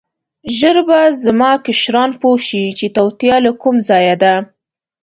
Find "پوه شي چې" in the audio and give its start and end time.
2.21-2.85